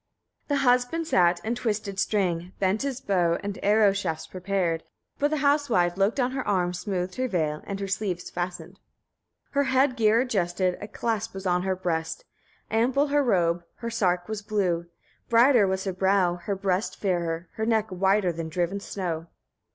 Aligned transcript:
25. 0.47 0.47
The 0.63 0.67
husband 0.67 1.07
sat, 1.07 1.39
and 1.43 1.55
twisted 1.55 1.99
string, 1.99 2.53
bent 2.57 2.81
his 2.81 2.99
bow, 2.99 3.37
and 3.43 3.59
arrow 3.61 3.93
shafts 3.93 4.25
prepared; 4.25 4.83
but 5.19 5.29
the 5.29 5.37
housewife 5.37 5.95
looked 5.95 6.19
on 6.19 6.31
her 6.31 6.47
arms, 6.47 6.79
smoothed 6.79 7.13
her 7.17 7.27
veil, 7.27 7.61
and 7.67 7.79
her 7.79 7.87
sleeves 7.87 8.31
fastened; 8.31 8.79
26. 9.51 9.51
Her 9.51 9.63
head 9.65 9.95
gear 9.95 10.21
adjusted. 10.21 10.75
A 10.81 10.87
clasp 10.87 11.35
was 11.35 11.45
on 11.45 11.61
her 11.61 11.75
breast; 11.75 12.25
ample 12.71 13.09
her 13.09 13.23
robe, 13.23 13.63
her 13.75 13.91
sark 13.91 14.27
was 14.27 14.41
blue; 14.41 14.87
brighter 15.29 15.67
was 15.67 15.83
her 15.83 15.93
brow, 15.93 16.33
her 16.37 16.55
breast 16.55 16.99
fairer, 16.99 17.49
her 17.53 17.65
neck 17.67 17.89
whiter 17.91 18.31
than 18.31 18.49
driven 18.49 18.79
snow. 18.79 19.27